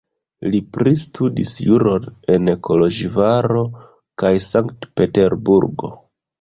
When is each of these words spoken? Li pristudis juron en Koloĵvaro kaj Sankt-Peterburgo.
Li 0.53 0.61
pristudis 0.77 1.51
juron 1.65 2.09
en 2.37 2.53
Koloĵvaro 2.69 3.63
kaj 4.25 4.35
Sankt-Peterburgo. 4.49 5.97